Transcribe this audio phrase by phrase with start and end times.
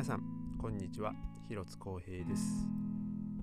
[0.00, 0.22] 皆さん
[0.58, 1.12] こんにちは。
[1.46, 2.66] 広津光平です、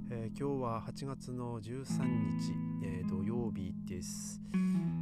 [0.09, 2.03] えー、今日は8月の13
[2.39, 2.51] 日、
[2.83, 4.41] えー、土曜日です、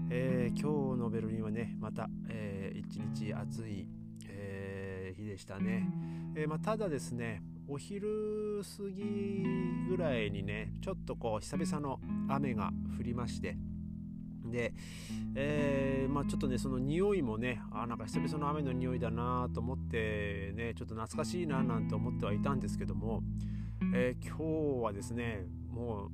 [0.10, 3.88] えー、今日のベルリンはねまた、えー、一日暑い、
[4.28, 5.88] え日でしたね、
[6.36, 9.46] えまあ、ただですねお昼過ぎ
[9.88, 13.56] ぐらいにねちょっとこう久々の雨が降りまして
[14.56, 14.74] で、
[15.36, 23.22] えー、まあ、ちょっとねその匂いもねあなんか久々の雨の匂いだなと思ってねちょっと懐かしいななんて思ってはいたんですけども、
[23.94, 26.10] えー、今日はですねもう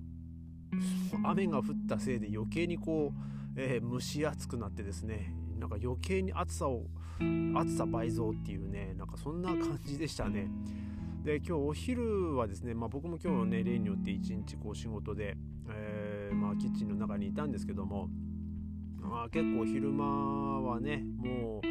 [1.23, 3.20] 雨が降ったせいで余計にこう、
[3.55, 6.86] えー、蒸し暑くなってですねなんか余計に暑さを
[7.55, 10.50] 暑さ倍増っていうねなんかそんな感じでしたね。
[11.23, 15.38] で今日お昼はですね、まあ、僕も今日ね例によって一日こう仕事で、
[15.70, 18.09] えー、まあ、キッチンの中にいたんですけども
[19.02, 21.68] まあ、結構昼間はねもう、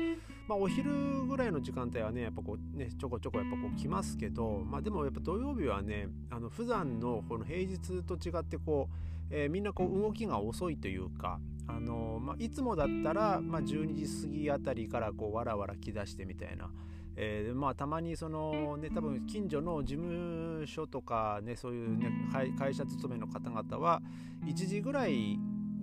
[0.48, 16.68] まあ、お昼ぐらいの時間帯はねやっぱこうねちょこちょこやっぱこう来ますけど、まあ、でもやっぱ土曜日はねあの普段のこの平日と違ってこう、えー、みんなこう動きが遅いというかあのまあ、いつもだったら、まあ、12時過ぎあたりからこうわらわら来だしてみたいな、
[17.14, 22.10] えー、まあたまにそのね多分近所の事務所とかねそういうね
[22.58, 24.02] 会社勤めの方々は
[24.44, 25.38] 1時ぐらい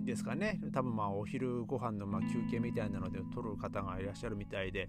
[0.08, 0.58] ですかね。
[0.72, 4.88] 多分まあお昼ご飯のま休憩みたいなので取る方がいらっしゃるみたいで、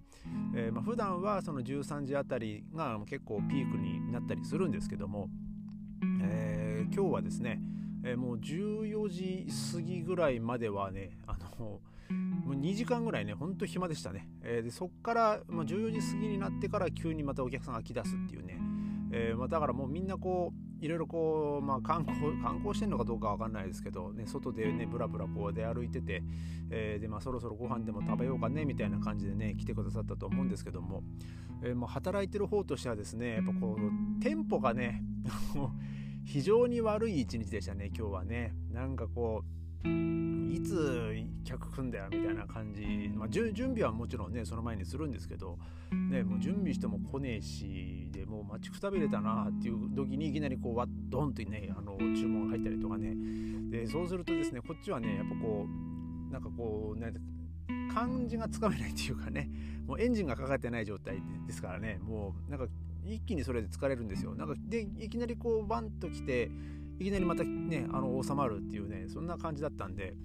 [0.55, 5.29] えー、ま普段はその13時あたりが結構ピークになったりするんですけども、
[6.23, 7.59] えー、今日はですね、
[8.05, 11.81] えー、もう14時過ぎぐらいまではねあの
[12.45, 18.57] もう2時間ぐらいねほんと暇でしたね、えー、でそっから、まあ、14時過ぎになってから急にまたお客さんが来だすっていうね、
[19.11, 26.23] えーまあ、だからもうみんなこういろいろこう、まあ、観光観光してるのかどうかわかんないですけど、ね、外でねぶらぶらこう出歩いてて、
[26.69, 31.03] えー、でまあ、そろそろご飯でも食べようかねみたいな感じでね来てくださったと思うんですけども、
[31.63, 35.03] えー、まあ、働いてる方としてはですねやっぱこうテンポがね
[36.25, 38.53] 非常に悪い一日でしたね今日はね。
[38.71, 41.09] なんかこういつ
[41.43, 45.57] 客来んだよみたいな感じ、まあ、準備はもちろんねその前にするんですけど、
[45.91, 53.15] ね、もう準備しても来ねえしでもう待ちくたびれたなっていう時にいきなりこうわドンとねあの注文が入ったりとかね。
[53.71, 55.67] でそうするとですねこっちはねやっぱこ
[56.29, 57.13] うなんかこうね
[57.93, 59.49] 感じがつかめないっていうかね
[59.87, 62.67] もうエンジンがかかってない状態ですからねもうなんか
[63.05, 64.35] 一気にそれで疲れるんですよ。
[64.35, 66.51] なんかでいきなりこうバンと来て
[66.99, 70.15] いきなりまたねあの収まるっていうねそんな感じだったんで。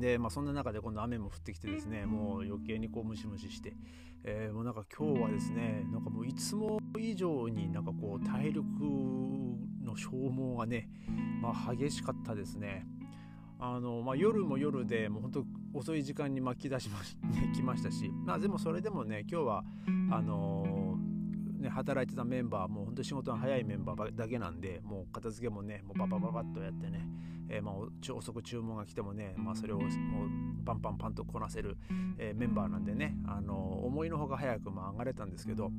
[0.00, 3.72] で、まあ、そんな中で今度雨も降ってきてですねもう余計にこうムシムシして、
[4.22, 8.66] えー、もうなんか今日はですねなんかもういつも以上になんかこう体力
[9.82, 10.88] の消耗がね、
[11.40, 12.86] まあ、激しかったですね。
[13.60, 19.64] あのまあ、夜も夜でもう本当遅い時間に巻き出しまし、ね、来ましたし、まあ、でもそれでもね今日は
[20.12, 20.77] あの
[21.58, 27.06] ね、働いてたメンバーもう本当仕事が早いメンバーだけなんでもう片付けもねもうババババッとやってね、
[27.48, 29.88] えー、まあ遅く注文が来てもね、まあ、それをもう
[30.64, 31.76] パンパンパンとこなせる、
[32.18, 33.54] えー、メンバーなんでね、あの
[33.84, 35.70] 思いのほか早くまあ上がれたんですけど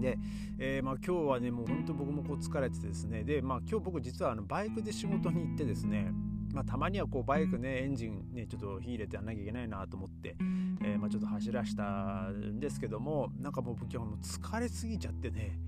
[0.00, 0.18] で、
[0.58, 6.12] えー、まあ、今日はねもう本当僕もこう疲れててですねで、まあ、今日僕実はあのバイクで仕事に行ってですね
[6.56, 10.36] まあ、たまにはこうバイクねエンジンねちょっと火入れてやんなきゃいけないなと思って、
[10.82, 15.58] えー、まあ、ちょっと走らしたんですけどもなんかもう今日も疲れすぎちゃってね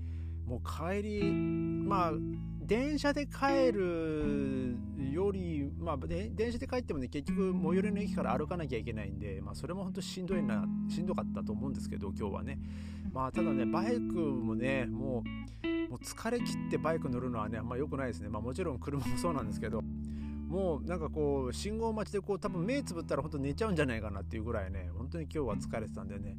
[0.47, 2.11] もう帰りまあ
[2.59, 4.77] 電車で帰る
[5.11, 12.57] より、まあ、電車で帰ってもね結局最寄りの駅から歩かなきゃいけないんで、まあ、それも本当しんどいなしんどかったと思うんですけど今日はね、
[13.13, 15.23] まあ、ただねバイクもねも
[15.63, 19.83] うもう疲れ切ってバイク乗るのはねあんま良くないですね、まあ、もちろん車もそうなんですけど
[20.49, 26.35] もうなんかこう信号待ちでこう多分目つぶったら本当寝ちゃうんじゃないかなっていうぐらいね本当に今日は疲れてたんでね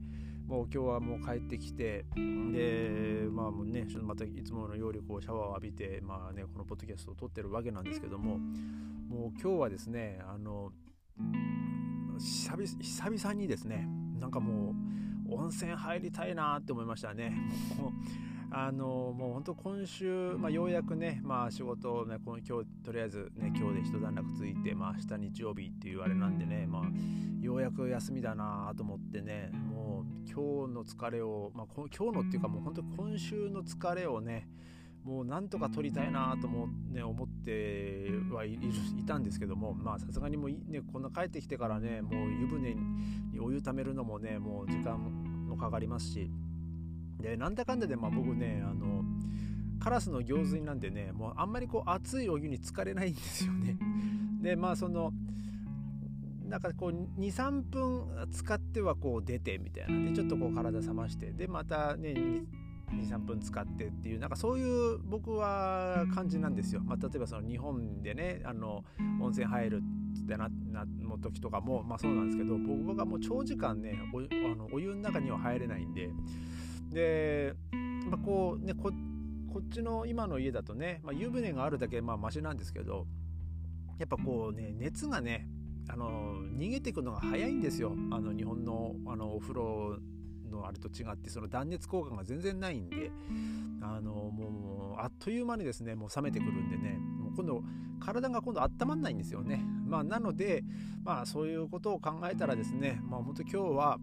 [0.48, 10.72] もう今日はもう帰ってきてでまあもうねまたいつものようにこうシャワーを浴びてまあねこのポッドキャストを撮ってるわけなんですけどももう今日はですねあの
[12.18, 13.86] 久々にですね
[14.18, 14.74] なんかも
[15.28, 17.32] う温泉入りたいなって思いましたね。
[17.78, 17.92] もう
[18.52, 26.82] あのもう本当今週、まあ、ようやくね、まあ、仕事をねこの今日とりあえずね今日で一段落ついて、まあ、明日日曜日っていうあれなんでね、まあ、
[27.40, 34.48] ようやく休みだなと思ってねもう今日の疲れを、まあ、今日のっていうかもう本当今週の疲れをね
[35.04, 42.74] もうなんとか取りたいなとも、ね、思ってはいいたんですけどもまあさすがにもうねこんな帰ってきてからねもう湯船
[43.32, 44.98] にお湯ためるのもねもう時間
[45.48, 46.30] もかかりますし
[47.20, 49.04] でなんだかんだでまあ僕ねあの
[49.78, 53.76] カラスの行水なんでねもうあんまりこう熱いお湯に浸かれないんですよね。
[54.42, 55.12] でまあその
[56.46, 62.42] なんかこう23分使ってはこう出てみたいなでちょっとこう体冷ましてでまたね
[62.92, 66.82] 23分使ってっていうなんかそういう僕は感じなんですよ。
[66.84, 68.84] まあ、例えばその日本でねあの
[69.20, 69.82] 温泉入る
[70.24, 74.22] ってななの時とかも、まあ、そうなんですけど僕がもう長時間ねおあ
[74.56, 76.10] のお湯の中には入れないんで
[76.90, 77.54] で、
[78.08, 83.06] まあ、こうねこっちの今の家だとね、まあ、湯船があるだけまあマシなんですけど
[83.98, 85.48] やっぱこうね熱がね
[85.88, 87.92] あの逃げていくのが早いんですよ。
[88.12, 89.98] あの日本のあのお風呂
[90.48, 93.10] のあれと違ってその断熱効果が全然ないんで。
[93.82, 96.98] あのもうあっという間にですねもう冷めてくるんでね。
[97.18, 97.62] もう今度
[97.98, 99.64] 体が今度温まんないんですよね。
[99.86, 100.62] まあなので
[101.02, 103.98] まあそういうことを考えたらですねまあ本当今日は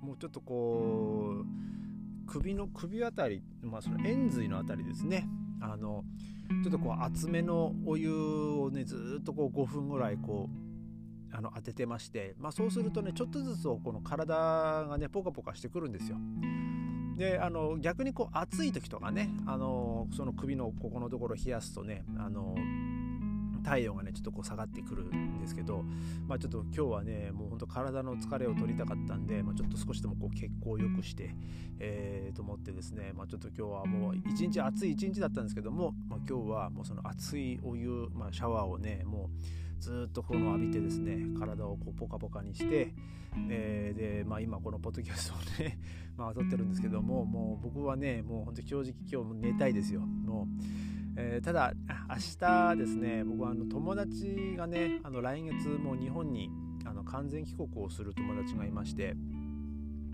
[0.00, 1.77] もうちょっとこう
[2.28, 5.26] 首の首あたり、まあ、その円髄のあたりですね
[5.60, 6.04] あの
[6.62, 14.34] ちょっとこう厚めのお湯をねずっとこう5分ぐらいこうあの当ててまして、まあ、そうするとねちょっとずつこの体
[14.88, 16.16] がねポカポカしてくるんですよ。
[17.16, 22.54] であの逆にこう暑い時とかねあのその首のここのところ冷やすとねあの
[23.68, 25.84] 体温がねちょっとこう下がってくるんですけど、
[26.26, 31.34] まあ、ちょっと今日はねもうほんと体の疲れを取りたかったんで、まあ、ちょっと少しでもこう血行を良くして、
[31.78, 39.28] えー、と思ってですね、まあ、ちょっと今日はもう一日暑い一日だったんですけども、まあ、今日はもうその熱いお湯、まあ、シャワーをねも
[39.78, 42.94] うずっとこの浴びてですね体をこうポカポカにして、
[43.50, 45.78] えー、で、まあ、今このポッドキャストをね、
[46.16, 50.00] まあ、撮ってるんですけどももう僕はねもう本当に正直今日も寝たいですよ。
[50.00, 50.87] もう、
[51.20, 51.72] えー、ただ
[52.08, 56.48] 明日ですね僕はあの友達がねあの来月もう日本に
[56.86, 59.16] あの完全帰国をする友達がいまして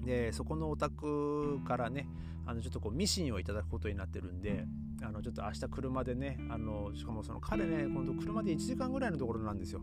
[0.03, 2.09] でそこのお宅からね
[2.47, 4.65] あのちょっとこうミシンをいただくことになってるんで
[5.03, 9.83] あのちょっと明日車でねあのしかもその彼ね今度車で1時間ぐらいのところなんですよ。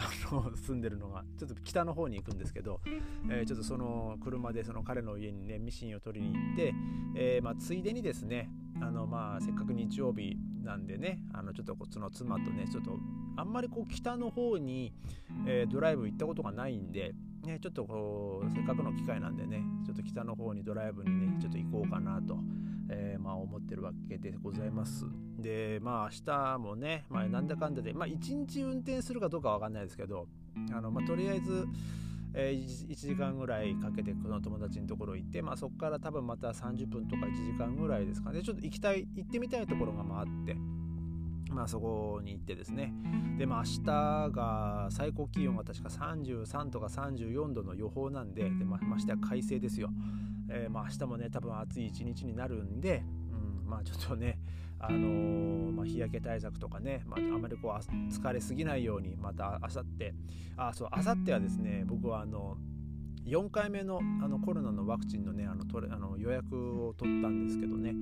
[0.00, 1.24] あの住んでるのが。
[1.38, 2.80] ちょっと北の方に行くんですけど、
[3.28, 6.74] えー、ちょっとその車でその彼の家にねミシンを取りに行って、
[7.16, 8.48] えー、まあ、ついでにですね
[8.80, 10.36] あのまあせっかく日曜日
[10.68, 12.98] なんでねあのちょっとその妻とねちょっと
[13.36, 14.92] あんまりこう北の方に、
[15.46, 22.36] えー、ドライブ行ったことがないんでね、ちょっとこうせっかくの機会なんでねちょっと北の方にドライブにねちょっと行こうかなと、
[22.90, 25.06] えー、まあ、思ってるわけでございます。
[25.38, 30.26] でまあ明日もね、まあ、なんだかんだでまあ一日運転するかどうかわかんないですけど
[30.72, 31.66] あの、まあ、とりあえず
[32.40, 38.42] えー、1, 時間ぐらいかけてこの友達のところ行って、まあ、そこから多分また30分とか1時間ぐらいですかね。
[38.42, 40.56] ちょっと行きたい行ってみたいところがまあって
[41.50, 42.92] まあ、そこに行ってですね。
[43.36, 49.90] で、まあ、明日が最高気温が確か33とか34度の予報なんでで、まあ、ましては快晴ですよ、
[50.50, 53.02] えー、まあ明日もね多分暑い一日になるんで、
[53.64, 54.38] うん、まあちょっとね
[54.80, 60.14] あの、まあ、日焼け対策とかね、まあ、あまりこう疲れすぎないようにまたあさって
[60.56, 62.56] あそうあさってはですね僕はあの
[63.26, 67.92] 4回目のあのコロナのワクチンの,、ね、あのあの予約を取ったんですけどね、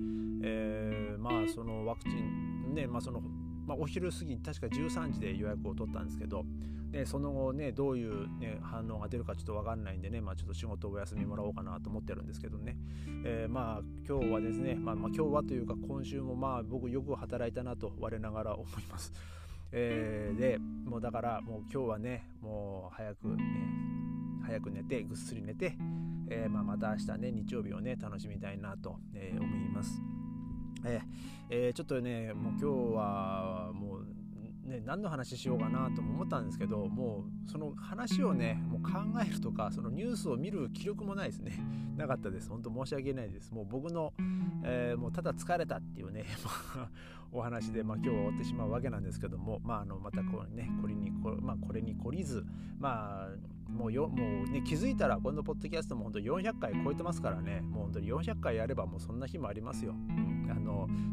[0.43, 3.23] えー、まあそのワクチンね、まあその
[3.67, 6.45] まあ、お昼過ぎ確か13時で予約を取ったんですけど
[6.91, 12.77] でその後ねどういう、ね、反応が出るかちょっと分かんないんでね、まあ、ちょっと仕事をお休みもらおうかなと思ってるんですけどね、
[13.25, 19.13] えー、まあ今日はですね、まあ、まあ今日はというか今週もまあ僕よく働いたなと我ながら思います。
[19.73, 23.43] えー、でもうだからもう今日はねもう早くね
[24.45, 25.77] 早く寝てぐっすり寝て、
[26.31, 30.01] えー、まあ、また明日ね日曜日をね楽しみたいなと、えー、思います。
[30.85, 31.01] え
[31.49, 34.07] えー、ちょっとねもう今日はもう
[34.67, 41.53] ね、何の話しようかなとも思ったんですけどもうその話をねもう考えるとかそのニュースを見る気力もないですね。
[41.97, 42.51] なかったです。
[42.51, 43.55] 本当申し訳ないです。
[43.55, 44.13] もう僕の、
[44.65, 46.25] えー、もうただ疲れたっていうね
[47.33, 52.45] お話で、まあ、今日は終わってしまうわけなんですけども、まあ、あのまたこうねこれにこ,、まあ、これに懲りず
[52.79, 57.61] まあもうよもうね気づいたらこのポッドキャストも本当400回超えてますからね。
[57.61, 60.36] もう本当に400回やればもうそんな日もありますよ、うん、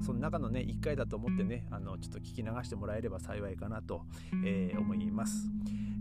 [0.02, 4.04] その中のね1回だと思ってねあのちょっと聞き流してもらえれば幸いかなと、
[4.46, 5.48] えー、思います、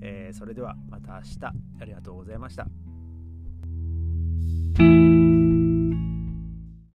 [0.00, 1.62] えー、それではまた明日。
[1.80, 2.81] ありがとうございました。